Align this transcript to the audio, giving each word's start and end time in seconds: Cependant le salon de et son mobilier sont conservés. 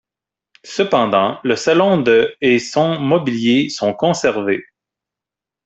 Cependant 0.63 1.39
le 1.43 1.55
salon 1.55 2.01
de 2.01 2.35
et 2.41 2.57
son 2.57 2.99
mobilier 2.99 3.69
sont 3.69 3.93
conservés. 3.93 4.65